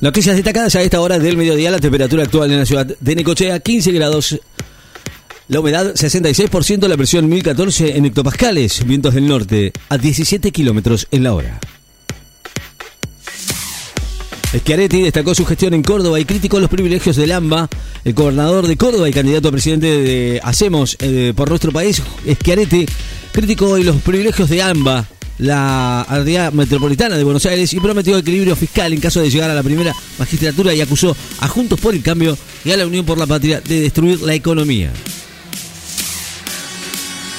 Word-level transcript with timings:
Noticias 0.00 0.36
destacadas 0.36 0.76
a 0.76 0.82
esta 0.82 1.00
hora 1.00 1.18
del 1.18 1.36
mediodía. 1.36 1.72
La 1.72 1.80
temperatura 1.80 2.22
actual 2.22 2.52
en 2.52 2.60
la 2.60 2.66
ciudad 2.66 2.86
de 2.86 3.14
Necochea, 3.16 3.58
15 3.58 3.90
grados. 3.92 4.38
La 5.48 5.58
humedad, 5.58 5.92
66%. 5.92 6.86
La 6.86 6.96
presión, 6.96 7.28
1014 7.28 7.96
en 7.96 8.06
hectopascales. 8.06 8.86
Vientos 8.86 9.14
del 9.14 9.26
norte, 9.26 9.72
a 9.88 9.98
17 9.98 10.52
kilómetros 10.52 11.08
en 11.10 11.24
la 11.24 11.34
hora. 11.34 11.58
Schiaretti 14.56 15.02
destacó 15.02 15.34
su 15.34 15.44
gestión 15.44 15.74
en 15.74 15.82
Córdoba 15.82 16.18
y 16.20 16.24
criticó 16.24 16.60
los 16.60 16.70
privilegios 16.70 17.16
del 17.16 17.32
AMBA. 17.32 17.68
El 18.04 18.14
gobernador 18.14 18.68
de 18.68 18.76
Córdoba 18.76 19.08
y 19.08 19.12
candidato 19.12 19.48
a 19.48 19.52
presidente 19.52 19.88
de 19.88 20.40
Hacemos 20.44 20.96
eh, 21.00 21.32
por 21.34 21.48
nuestro 21.48 21.72
país, 21.72 22.00
Schiaretti, 22.24 22.86
criticó 23.32 23.70
hoy 23.70 23.82
los 23.82 23.96
privilegios 23.96 24.48
de 24.48 24.62
AMBA 24.62 25.06
la 25.38 26.02
área 26.02 26.50
metropolitana 26.50 27.16
de 27.16 27.24
Buenos 27.24 27.46
Aires 27.46 27.72
y 27.72 27.80
prometió 27.80 28.16
equilibrio 28.18 28.56
fiscal 28.56 28.92
en 28.92 29.00
caso 29.00 29.20
de 29.20 29.30
llegar 29.30 29.50
a 29.50 29.54
la 29.54 29.62
primera 29.62 29.94
magistratura 30.18 30.74
y 30.74 30.80
acusó 30.80 31.16
a 31.40 31.48
Juntos 31.48 31.80
por 31.80 31.94
el 31.94 32.02
Cambio 32.02 32.36
y 32.64 32.72
a 32.72 32.76
la 32.76 32.86
Unión 32.86 33.06
por 33.06 33.18
la 33.18 33.26
Patria 33.26 33.60
de 33.60 33.80
destruir 33.80 34.20
la 34.20 34.34
economía. 34.34 34.92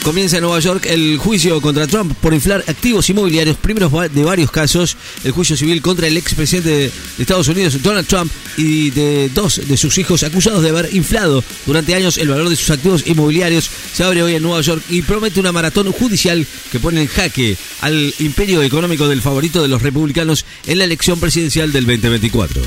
Comienza 0.09 0.37
en 0.37 0.41
Nueva 0.41 0.59
York 0.59 0.87
el 0.87 1.19
juicio 1.19 1.61
contra 1.61 1.85
Trump 1.85 2.15
por 2.19 2.33
inflar 2.33 2.63
activos 2.65 3.07
inmobiliarios, 3.11 3.57
primeros 3.57 3.91
de 4.11 4.23
varios 4.23 4.49
casos. 4.49 4.97
El 5.23 5.33
juicio 5.33 5.55
civil 5.55 5.83
contra 5.83 6.07
el 6.07 6.17
expresidente 6.17 6.67
de 6.67 6.91
Estados 7.19 7.47
Unidos, 7.47 7.79
Donald 7.83 8.07
Trump, 8.07 8.31
y 8.57 8.89
de 8.89 9.29
dos 9.29 9.61
de 9.67 9.77
sus 9.77 9.99
hijos 9.99 10.23
acusados 10.23 10.63
de 10.63 10.69
haber 10.69 10.89
inflado 10.95 11.43
durante 11.67 11.93
años 11.93 12.17
el 12.17 12.27
valor 12.27 12.49
de 12.49 12.55
sus 12.55 12.71
activos 12.71 13.05
inmobiliarios. 13.05 13.69
Se 13.93 14.03
abre 14.03 14.23
hoy 14.23 14.33
en 14.33 14.41
Nueva 14.41 14.61
York 14.61 14.81
y 14.89 15.03
promete 15.03 15.39
una 15.39 15.51
maratón 15.51 15.91
judicial 15.91 16.43
que 16.71 16.79
pone 16.79 17.01
en 17.03 17.07
jaque 17.07 17.55
al 17.81 18.11
imperio 18.17 18.63
económico 18.63 19.07
del 19.07 19.21
favorito 19.21 19.61
de 19.61 19.67
los 19.67 19.83
republicanos 19.83 20.43
en 20.65 20.79
la 20.79 20.85
elección 20.85 21.19
presidencial 21.19 21.71
del 21.71 21.85
2024. 21.85 22.63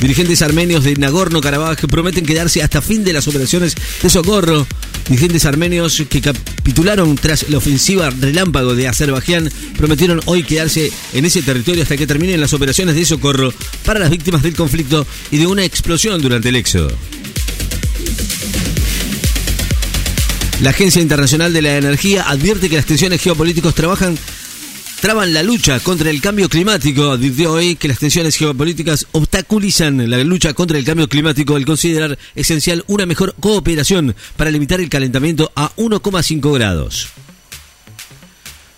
Dirigentes 0.00 0.42
armenios 0.42 0.84
de 0.84 0.94
Nagorno-Karabaj 0.96 1.88
prometen 1.88 2.24
quedarse 2.24 2.62
hasta 2.62 2.80
fin 2.80 3.02
de 3.02 3.12
las 3.12 3.26
operaciones 3.26 3.74
de 4.00 4.08
socorro. 4.08 4.66
Dirigentes 5.08 5.44
armenios 5.44 6.04
que 6.08 6.20
capitularon 6.20 7.16
tras 7.16 7.48
la 7.48 7.58
ofensiva 7.58 8.10
relámpago 8.10 8.74
de 8.74 8.86
Azerbaiyán 8.86 9.50
prometieron 9.76 10.20
hoy 10.26 10.44
quedarse 10.44 10.92
en 11.14 11.24
ese 11.24 11.42
territorio 11.42 11.82
hasta 11.82 11.96
que 11.96 12.06
terminen 12.06 12.40
las 12.40 12.52
operaciones 12.52 12.94
de 12.94 13.04
socorro 13.04 13.52
para 13.84 13.98
las 13.98 14.10
víctimas 14.10 14.42
del 14.42 14.54
conflicto 14.54 15.06
y 15.32 15.38
de 15.38 15.46
una 15.46 15.64
explosión 15.64 16.20
durante 16.22 16.50
el 16.50 16.56
éxodo. 16.56 16.92
La 20.60 20.70
Agencia 20.70 21.00
Internacional 21.00 21.52
de 21.52 21.62
la 21.62 21.76
Energía 21.76 22.24
advierte 22.28 22.68
que 22.68 22.76
las 22.76 22.86
tensiones 22.86 23.20
geopolíticas 23.20 23.74
trabajan 23.74 24.18
traban 25.00 25.32
la 25.32 25.42
lucha 25.42 25.80
contra 25.80 26.10
el 26.10 26.20
cambio 26.20 26.48
climático. 26.48 27.10
Advirtió 27.10 27.52
hoy 27.52 27.76
que 27.76 27.88
las 27.88 27.98
tensiones 27.98 28.36
geopolíticas 28.36 29.06
obstaculizan 29.12 30.08
la 30.10 30.18
lucha 30.24 30.54
contra 30.54 30.78
el 30.78 30.84
cambio 30.84 31.08
climático 31.08 31.56
al 31.56 31.64
considerar 31.64 32.18
esencial 32.34 32.84
una 32.86 33.06
mejor 33.06 33.34
cooperación 33.40 34.14
para 34.36 34.50
limitar 34.50 34.80
el 34.80 34.88
calentamiento 34.88 35.52
a 35.54 35.74
1,5 35.76 36.54
grados. 36.54 37.08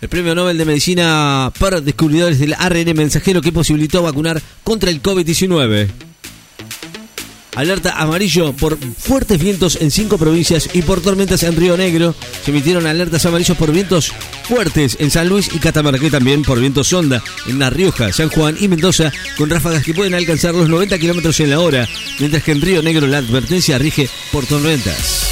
El 0.01 0.09
Premio 0.09 0.35
Nobel 0.35 0.57
de 0.57 0.65
Medicina 0.65 1.53
para 1.59 1.81
descubridores 1.81 2.39
del 2.39 2.55
ARN 2.55 2.97
mensajero 2.97 3.43
que 3.43 3.53
posibilitó 3.53 4.03
vacunar 4.03 4.41
contra 4.65 4.91
el 4.91 5.03
COVID-19. 5.03 6.10
Alerta 7.55 8.01
amarillo 8.01 8.53
por 8.53 8.79
fuertes 8.79 9.39
vientos 9.41 9.79
en 9.81 9.91
cinco 9.91 10.19
provincias 10.19 10.69
y 10.73 10.83
por 10.83 11.01
tormentas 11.01 11.43
en 11.43 11.57
Río 11.57 11.77
Negro. 11.77 12.15
Se 12.45 12.53
emitieron 12.53 12.87
alertas 12.87 13.27
amarillos 13.27 13.57
por 13.57 13.73
vientos 13.73 14.13
fuertes 14.45 14.97
en 15.01 15.11
San 15.11 15.29
Luis 15.29 15.51
y 15.53 15.59
Catamarca 15.59 16.09
también 16.11 16.43
por 16.43 16.61
vientos 16.61 16.89
sonda 16.89 17.23
en 17.47 17.59
La 17.59 17.71
Rioja, 17.71 18.13
San 18.13 18.29
Juan 18.29 18.57
y 18.61 18.69
Mendoza 18.69 19.13
con 19.37 19.51
ráfagas 19.51 19.85
que 19.85 19.95
pueden 19.95 20.15
alcanzar 20.15 20.55
los 20.55 20.69
90 20.69 20.99
kilómetros 20.99 21.41
en 21.41 21.51
la 21.51 21.61
hora, 21.61 21.89
mientras 22.19 22.43
que 22.43 22.53
en 22.53 22.61
Río 22.61 22.83
Negro 22.83 23.07
la 23.07 23.19
advertencia 23.19 23.79
rige 23.79 24.09
por 24.31 24.47
tormentas. 24.47 25.31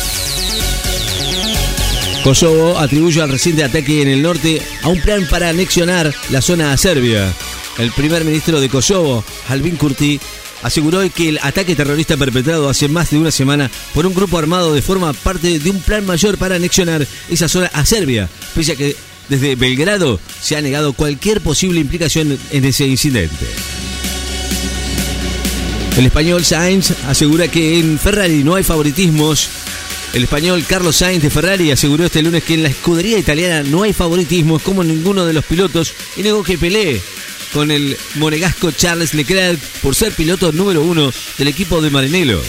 Kosovo 2.25 2.79
atribuye 2.79 3.23
al 3.23 3.31
reciente 3.31 3.65
ataque 3.65 4.03
en 4.03 4.09
el 4.09 4.23
norte 4.23 4.61
a 4.83 4.89
un 4.89 5.01
plan 5.01 5.27
para 5.31 5.49
anexionar 5.49 6.13
la 6.31 6.43
zona 6.43 6.73
a 6.73 6.77
Serbia. 6.77 7.33
El 7.79 7.93
primer 7.93 8.25
ministro 8.25 8.61
de 8.61 8.69
Kosovo, 8.69 9.25
Albin 9.49 9.77
Kurti, 9.77 10.21
aseguró 10.63 11.01
que 11.11 11.29
el 11.29 11.39
ataque 11.43 11.77
terrorista 11.77 12.17
perpetrado 12.17 12.69
hace 12.69 12.89
más 12.89 13.11
de 13.11 13.19
una 13.19 13.31
semana 13.31 13.71
por 13.95 14.07
un 14.07 14.15
grupo 14.15 14.39
armado 14.39 14.75
de 14.75 14.83
forma 14.83 15.13
parte 15.13 15.59
de 15.59 15.71
un 15.71 15.81
plan 15.81 16.05
mayor 16.05 16.39
para 16.39 16.57
anexionar 16.57 17.07
esa 17.31 17.49
zona 17.49 17.71
a 17.73 17.85
Serbia, 17.85 18.29
pese 18.55 18.73
a 18.73 18.77
que 18.77 18.97
desde 19.29 19.57
Belgrado 19.57 20.21
se 20.41 20.57
ha 20.57 20.63
negado 20.63 20.93
cualquier 20.93 21.41
posible 21.41 21.81
implicación 21.81 22.39
en 22.51 22.65
ese 22.65 22.87
incidente. 22.87 23.47
El 25.99 26.07
español 26.07 26.45
Sainz 26.45 26.93
asegura 27.09 27.49
que 27.49 27.81
en 27.81 27.99
Ferrari 27.99 28.45
no 28.45 28.55
hay 28.55 28.63
favoritismos. 28.63 29.49
El 30.15 30.23
español 30.23 30.65
Carlos 30.67 30.97
Sainz 30.97 31.23
de 31.23 31.29
Ferrari 31.29 31.71
aseguró 31.71 32.07
este 32.07 32.23
lunes 32.23 32.45
que 32.45 32.55
en 32.55 32.63
la 32.63 32.69
escudería 32.69 33.19
italiana 33.19 33.69
no 33.69 33.83
hay 33.83 33.93
favoritismos 33.93 34.63
como 34.63 34.85
ninguno 34.85 35.27
de 35.27 35.33
los 35.33 35.45
pilotos 35.45 35.93
y 36.17 36.23
negó 36.23 36.43
que 36.45 36.57
pelee 36.57 37.01
con 37.53 37.71
el 37.71 37.97
monegasco 38.17 38.71
Charles 38.71 39.15
Leclerc 39.15 39.61
por 39.83 39.95
ser 39.95 40.13
piloto 40.13 40.53
número 40.53 40.83
uno 40.83 41.13
del 41.37 41.49
equipo 41.49 41.81
de 41.81 41.91
Marinello. 41.91 42.43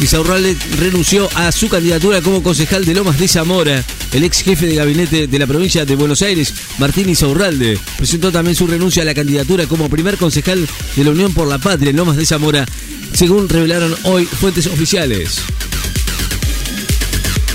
Isaurralde 0.00 0.56
renunció 0.78 1.28
a 1.34 1.50
su 1.52 1.68
candidatura 1.68 2.20
como 2.20 2.42
concejal 2.42 2.84
de 2.84 2.94
Lomas 2.94 3.18
de 3.18 3.28
Zamora. 3.28 3.82
El 4.12 4.24
ex 4.24 4.42
jefe 4.42 4.66
de 4.66 4.74
gabinete 4.74 5.26
de 5.26 5.38
la 5.38 5.46
provincia 5.46 5.86
de 5.86 5.96
Buenos 5.96 6.20
Aires, 6.22 6.52
Martín 6.78 7.08
Isaurralde, 7.08 7.78
presentó 7.96 8.30
también 8.30 8.54
su 8.54 8.66
renuncia 8.66 9.02
a 9.02 9.06
la 9.06 9.14
candidatura 9.14 9.66
como 9.66 9.88
primer 9.88 10.18
concejal 10.18 10.68
de 10.96 11.04
la 11.04 11.10
Unión 11.10 11.32
por 11.32 11.48
la 11.48 11.58
Patria 11.58 11.90
en 11.90 11.96
Lomas 11.96 12.16
de 12.16 12.26
Zamora, 12.26 12.66
según 13.14 13.48
revelaron 13.48 13.94
hoy 14.02 14.26
fuentes 14.26 14.66
oficiales. 14.66 15.40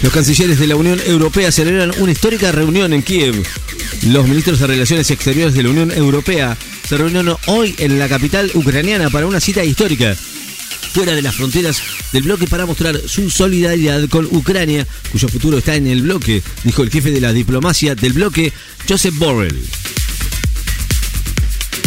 Los 0.01 0.11
cancilleres 0.11 0.59
de 0.59 0.67
la 0.67 0.75
Unión 0.75 0.99
Europea 1.05 1.51
celebran 1.51 1.93
una 1.99 2.11
histórica 2.11 2.51
reunión 2.51 2.91
en 2.91 3.03
Kiev 3.03 3.43
los 4.07 4.27
ministros 4.27 4.59
de 4.59 4.67
Relaciones 4.67 5.11
Exteriores 5.11 5.53
de 5.53 5.63
la 5.63 5.69
Unión 5.69 5.91
Europea 5.91 6.57
se 6.87 6.97
reunieron 6.97 7.37
hoy 7.47 7.75
en 7.77 7.99
la 7.99 8.09
capital 8.09 8.51
ucraniana 8.55 9.09
para 9.09 9.27
una 9.27 9.39
cita 9.39 9.63
histórica 9.63 10.15
fuera 10.93 11.13
de 11.13 11.21
las 11.21 11.35
fronteras 11.35 11.81
del 12.11 12.23
bloque 12.23 12.47
para 12.47 12.65
mostrar 12.65 12.99
su 13.07 13.29
solidaridad 13.29 14.09
con 14.09 14.25
Ucrania, 14.25 14.85
cuyo 15.11 15.27
futuro 15.29 15.59
está 15.59 15.75
en 15.75 15.87
el 15.87 16.01
bloque, 16.01 16.41
dijo 16.63 16.83
el 16.83 16.89
jefe 16.89 17.11
de 17.11 17.21
la 17.21 17.31
diplomacia 17.31 17.95
del 17.95 18.13
bloque, 18.13 18.51
Joseph 18.89 19.15
Borrell. 19.15 19.57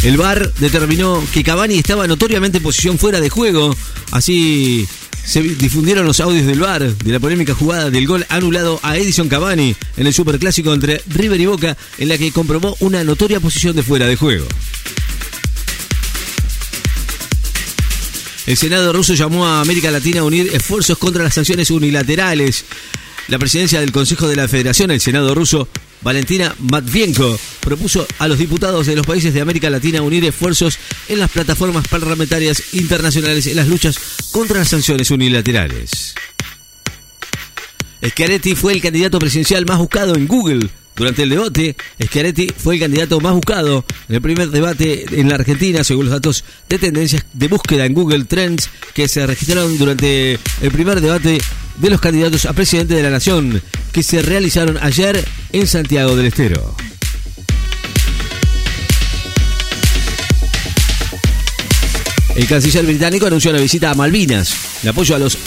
El 0.05 0.17
VAR 0.17 0.53
determinó 0.55 1.23
que 1.33 1.43
Cavani 1.43 1.79
estaba 1.79 2.07
notoriamente 2.07 2.59
en 2.59 2.65
posición 2.65 2.99
fuera 2.99 3.21
de 3.21 3.31
juego, 3.31 3.75
así 4.11 4.87
se 5.25 5.43
difundieron 5.43 6.07
los 6.07 6.21
audios 6.21 6.47
del 6.47 6.61
VAR 6.61 6.83
de 6.83 7.13
la 7.13 7.21
polémica 7.21 7.55
jugada 7.55 7.91
del 7.91 8.07
gol 8.07 8.27
anulado 8.29 8.79
a 8.83 8.97
Edison 8.97 9.29
Cavani 9.29 9.75
en 9.97 10.07
el 10.07 10.15
superclásico 10.15 10.73
entre 10.73 11.03
River 11.09 11.41
y 11.41 11.47
Boca, 11.47 11.77
en 11.99 12.09
la 12.09 12.19
que 12.19 12.33
comprobó 12.33 12.77
una 12.81 13.03
notoria 13.05 13.41
posición 13.41 13.75
de 13.75 13.83
fuera 13.83 14.07
de 14.07 14.17
juego. 14.17 14.47
El 18.47 18.59
Senado 18.59 18.93
ruso 18.93 19.15
llamó 19.15 19.47
a 19.47 19.63
América 19.63 19.91
Latina 19.91 20.21
a 20.21 20.25
unir 20.25 20.51
esfuerzos 20.53 20.99
contra 20.99 21.25
las 21.25 21.35
sanciones 21.35 21.71
unilaterales. 21.71 22.67
La 23.29 23.39
presidencia 23.39 23.81
del 23.81 23.91
Consejo 23.91 24.29
de 24.29 24.37
la 24.37 24.49
Federación, 24.49 24.91
el 24.91 25.01
Senado 25.01 25.35
ruso, 25.35 25.67
Valentina 26.05 26.55
Matvienko, 26.59 27.37
propuso 27.61 28.07
a 28.19 28.29
los 28.29 28.39
diputados 28.39 28.87
de 28.87 28.95
los 28.95 29.07
países 29.07 29.33
de 29.33 29.41
América 29.41 29.71
Latina 29.71 30.03
unir 30.03 30.23
esfuerzos 30.27 30.79
en 31.09 31.19
las 31.19 31.31
plataformas 31.31 31.89
parlamentarias 31.89 32.75
internacionales 32.75 33.47
en 33.47 33.57
las 33.57 33.69
luchas 33.69 33.99
contra 34.31 34.59
las 34.59 34.69
sanciones 34.69 35.11
unilaterales. 35.11 36.15
Schiaretti 38.07 38.55
fue 38.55 38.75
el 38.75 38.83
candidato 38.83 39.19
presidencial 39.19 39.65
más 39.65 39.79
buscado 39.79 40.15
en 40.15 40.29
Google. 40.29 40.69
Durante 40.97 41.25
el 41.25 41.31
debate, 41.31 41.77
Schiaretti 42.01 42.49
fue 42.57 42.75
el 42.75 42.81
candidato 42.81 43.21
más 43.21 43.33
buscado 43.33 43.85
en 44.09 44.15
el 44.15 44.23
primer 44.23 44.51
debate 44.51 45.07
en 45.21 45.29
la 45.29 45.35
Argentina, 45.35 45.83
según 45.83 46.05
los 46.05 46.15
datos 46.15 46.45
de 46.69 46.79
tendencias 46.79 47.25
de 47.33 47.49
búsqueda 47.49 47.85
en 47.85 47.95
Google 47.95 48.25
Trends 48.27 48.71
que 48.95 49.09
se 49.09 49.27
registraron 49.27 49.77
durante 49.77 50.39
el 50.61 50.71
primer 50.71 51.01
debate 51.01 51.41
de 51.79 51.91
los 51.91 52.01
candidatos 52.01 52.47
a 52.47 52.53
presidente 52.53 52.95
de 52.95 53.03
la 53.03 53.11
Nación, 53.11 53.61
que 53.93 54.05
se 54.05 54.23
realizaron 54.23 54.79
ayer 54.81 55.25
en 55.53 55.67
Santiago 55.67 56.15
del 56.15 56.27
Estero. 56.27 56.77
El 62.37 62.47
canciller 62.47 62.85
británico 62.85 63.27
anunció 63.27 63.51
una 63.51 63.61
visita 63.61 63.91
a 63.91 63.95
Malvinas, 63.95 64.55
el 64.83 64.91
apoyo 64.91 65.17
a 65.17 65.19
los 65.19 65.39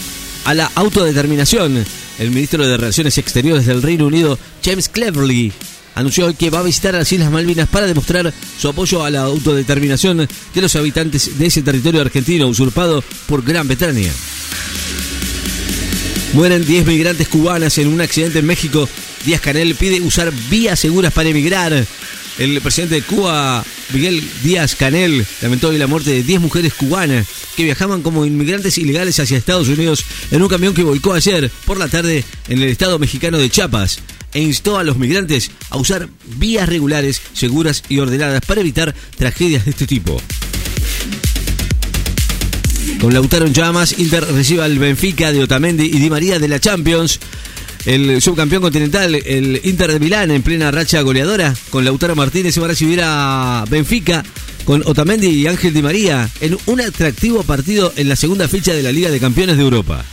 a 0.44 0.54
la 0.54 0.72
autodeterminación. 0.76 1.86
El 2.20 2.32
ministro 2.32 2.68
de 2.68 2.78
Relaciones 2.78 3.18
Exteriores 3.18 3.66
del 3.66 3.82
Reino 3.82 4.08
Unido, 4.08 4.40
James 4.64 4.90
Cleverly, 4.90 5.52
anunció 5.94 6.36
que 6.36 6.50
va 6.50 6.60
a 6.60 6.64
visitar 6.64 6.94
las 6.94 7.12
Islas 7.12 7.32
Malvinas 7.32 7.70
para 7.70 7.86
demostrar 7.86 8.34
su 8.60 8.68
apoyo 8.68 9.04
a 9.04 9.10
la 9.10 9.22
autodeterminación 9.22 10.18
de 10.18 10.62
los 10.62 10.76
habitantes 10.76 11.38
de 11.38 11.46
ese 11.46 11.62
territorio 11.62 12.02
argentino 12.02 12.48
usurpado 12.48 13.04
por 13.28 13.44
Gran 13.44 13.68
Bretaña. 13.68 14.12
Mueren 16.34 16.66
10 16.66 16.86
migrantes 16.86 17.28
cubanas 17.28 17.78
en 17.78 17.88
un 17.88 18.02
accidente 18.02 18.40
en 18.40 18.46
México. 18.46 18.90
Díaz 19.26 19.42
Canel 19.42 19.76
pide 19.76 20.02
usar 20.02 20.32
vías 20.50 20.80
seguras 20.80 21.14
para 21.14 21.30
emigrar. 21.30 21.86
El 22.38 22.62
presidente 22.62 22.96
de 22.96 23.02
Cuba, 23.02 23.64
Miguel 23.94 24.24
Díaz 24.44 24.76
Canel, 24.76 25.26
lamentó 25.42 25.70
hoy 25.70 25.78
la 25.78 25.88
muerte 25.88 26.12
de 26.12 26.24
10 26.24 26.42
mujeres 26.42 26.74
cubanas 26.74 27.28
que 27.56 27.64
viajaban 27.64 28.02
como 28.02 28.26
inmigrantes 28.26 28.78
ilegales 28.78 29.20
hacia 29.20 29.38
Estados 29.38 29.70
Unidos 29.70 30.04
en 30.32 30.42
un 30.42 30.50
camión 30.50 30.74
que 30.74 30.84
volcó 30.84 31.14
ayer 31.14 31.50
por 31.66 31.78
la 31.78 31.88
tarde 31.88 32.24
en 32.50 32.62
el 32.62 32.70
estado 32.70 33.00
mexicano 33.00 33.38
de 33.38 33.50
Chiapas 33.50 34.00
e 34.34 34.42
instó 34.42 34.78
a 34.78 34.84
los 34.84 34.98
migrantes 34.98 35.52
a 35.70 35.78
usar 35.78 36.10
vías 36.38 36.68
regulares, 36.68 37.22
seguras 37.34 37.84
y 37.90 38.00
ordenadas 38.00 38.42
para 38.46 38.62
evitar 38.62 38.94
tragedias 39.18 39.66
de 39.66 39.72
este 39.72 39.88
tipo. 39.88 40.22
Con 43.00 43.14
Lautaro 43.14 43.46
en 43.46 43.54
llamas, 43.54 44.00
Inter 44.00 44.26
recibe 44.26 44.64
al 44.64 44.80
Benfica 44.80 45.32
de 45.32 45.44
Otamendi 45.44 45.86
y 45.86 46.00
Di 46.00 46.10
María 46.10 46.40
de 46.40 46.48
la 46.48 46.60
Champions. 46.60 47.20
El 47.88 48.22
subcampeón 48.22 48.62
continental, 48.62 49.16
el 49.16 49.62
Inter 49.64 49.94
de 49.94 50.02
Milán, 50.02 50.30
en 50.32 50.44
plena 50.44 50.72
racha 50.72 51.00
goleadora, 51.00 51.56
con 51.70 51.86
Lautaro 51.86 52.18
Martínez 52.18 52.54
se 52.54 52.60
va 52.60 52.66
a 52.66 52.70
recibir 52.72 53.00
a 53.02 53.64
Benfica 53.70 54.26
con 54.66 54.84
Otamendi 54.86 55.28
y 55.28 55.48
Ángel 55.48 55.74
Di 55.74 55.82
María 55.82 56.30
en 56.42 56.58
un 56.66 56.82
atractivo 56.82 57.44
partido 57.44 57.94
en 57.96 58.10
la 58.10 58.18
segunda 58.18 58.50
fecha 58.50 58.74
de 58.74 58.84
la 58.84 58.92
Liga 58.92 59.10
de 59.10 59.22
Campeones 59.22 59.56
de 59.56 59.64
Europa. 59.64 60.04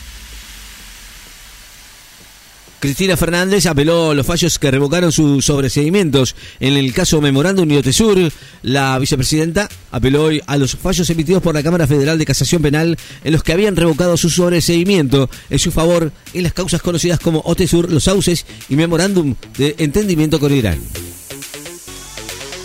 Cristina 2.85 3.17
Fernández 3.17 3.65
apeló 3.65 4.13
los 4.13 4.27
fallos 4.27 4.59
que 4.59 4.71
revocaron 4.71 5.11
sus 5.11 5.43
sobreseimientos. 5.43 6.37
En 6.61 6.75
el 6.75 6.93
caso 6.93 7.23
Memorándum 7.23 7.71
y 7.71 7.79
Otesur, 7.79 8.31
la 8.61 8.99
vicepresidenta 8.99 9.71
apeló 9.91 10.25
hoy 10.25 10.43
a 10.47 10.59
los 10.59 10.77
fallos 10.77 11.09
emitidos 11.09 11.43
por 11.43 11.55
la 11.55 11.63
Cámara 11.63 11.87
Federal 11.87 12.19
de 12.19 12.27
Casación 12.27 12.61
Penal 12.61 12.99
en 13.25 13.33
los 13.33 13.43
que 13.43 13.55
habían 13.55 13.75
revocado 13.75 14.19
su 14.19 14.29
sobreseimiento 14.29 15.31
en 15.49 15.59
su 15.59 15.71
favor 15.71 16.13
en 16.35 16.43
las 16.43 16.53
causas 16.53 16.83
conocidas 16.83 17.19
como 17.21 17.41
Otesur, 17.47 17.91
Los 17.91 18.05
Sauces 18.05 18.45
y 18.69 18.77
Memorándum 18.77 19.35
de 19.57 19.77
Entendimiento 19.79 20.39
con 20.39 20.53
Irán. 20.53 20.79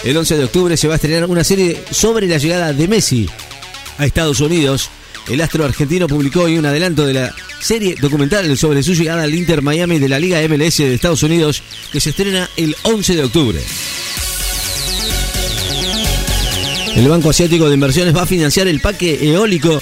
El 0.03 0.17
11 0.17 0.35
de 0.35 0.43
octubre 0.43 0.75
se 0.75 0.89
va 0.89 0.95
a 0.95 0.97
estrenar 0.97 1.29
una 1.29 1.45
serie 1.45 1.81
sobre 1.91 2.27
la 2.27 2.39
llegada 2.39 2.73
de 2.73 2.89
Messi 2.89 3.29
a 3.97 4.05
Estados 4.05 4.41
Unidos. 4.41 4.89
El 5.29 5.41
astro 5.41 5.63
argentino 5.63 6.07
publicó 6.07 6.41
hoy 6.41 6.57
un 6.57 6.65
adelanto 6.65 7.05
de 7.05 7.13
la 7.13 7.35
serie 7.59 7.95
documental 8.01 8.57
sobre 8.57 8.81
su 8.81 8.95
llegada 8.95 9.23
al 9.23 9.35
Inter 9.35 9.61
Miami 9.61 9.99
de 9.99 10.09
la 10.09 10.19
Liga 10.19 10.41
MLS 10.47 10.77
de 10.77 10.95
Estados 10.95 11.21
Unidos 11.21 11.61
que 11.91 11.99
se 11.99 12.09
estrena 12.09 12.49
el 12.57 12.75
11 12.81 13.15
de 13.15 13.23
octubre. 13.23 13.61
El 16.95 17.07
Banco 17.07 17.29
Asiático 17.29 17.67
de 17.67 17.75
Inversiones 17.75 18.15
va 18.15 18.23
a 18.23 18.25
financiar 18.25 18.67
el 18.67 18.79
parque 18.79 19.19
eólico 19.21 19.79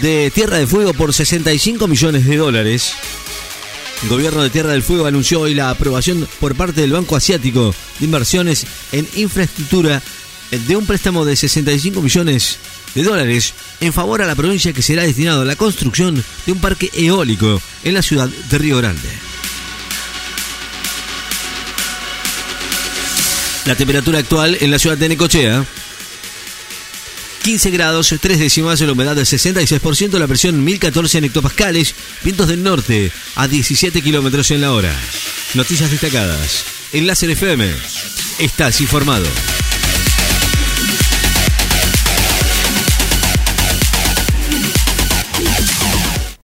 de 0.00 0.30
Tierra 0.32 0.58
de 0.58 0.68
Fuego 0.68 0.94
por 0.94 1.12
65 1.12 1.88
millones 1.88 2.24
de 2.24 2.36
dólares. 2.36 2.92
El 4.04 4.10
gobierno 4.10 4.44
de 4.44 4.50
Tierra 4.50 4.70
del 4.70 4.84
Fuego 4.84 5.06
anunció 5.06 5.40
hoy 5.40 5.54
la 5.54 5.70
aprobación 5.70 6.28
por 6.38 6.54
parte 6.54 6.82
del 6.82 6.92
Banco 6.92 7.16
Asiático 7.16 7.74
de 7.98 8.04
Inversiones 8.04 8.64
en 8.92 9.08
Infraestructura 9.16 10.00
de 10.52 10.76
un 10.76 10.86
préstamo 10.86 11.24
de 11.24 11.34
65 11.34 12.00
millones 12.00 12.58
de 12.94 13.02
dólares 13.02 13.54
en 13.80 13.92
favor 13.92 14.22
a 14.22 14.26
la 14.26 14.34
provincia 14.34 14.72
que 14.72 14.82
será 14.82 15.02
destinado 15.02 15.42
a 15.42 15.44
la 15.44 15.56
construcción 15.56 16.24
de 16.46 16.52
un 16.52 16.60
parque 16.60 16.90
eólico 16.94 17.60
en 17.84 17.94
la 17.94 18.02
ciudad 18.02 18.28
de 18.28 18.58
Río 18.58 18.78
Grande. 18.78 19.08
La 23.68 23.74
temperatura 23.74 24.18
actual 24.18 24.56
en 24.60 24.70
la 24.70 24.78
ciudad 24.78 24.96
de 24.96 25.10
Necochea. 25.10 25.64
15 27.42 27.70
grados, 27.70 28.14
3 28.18 28.38
décimas, 28.38 28.80
la 28.80 28.92
humedad 28.92 29.14
del 29.14 29.26
66%, 29.26 30.18
la 30.18 30.26
presión 30.26 30.64
1014 30.64 31.18
en 31.18 31.24
hectopascales, 31.24 31.94
vientos 32.22 32.48
del 32.48 32.62
norte 32.62 33.12
a 33.36 33.46
17 33.46 34.00
kilómetros 34.02 34.50
en 34.50 34.62
la 34.62 34.72
hora. 34.72 34.94
Noticias 35.54 35.90
destacadas. 35.90 36.64
Enlace 36.92 37.30
FM. 37.30 37.70
Estás 38.38 38.80
informado. 38.80 39.26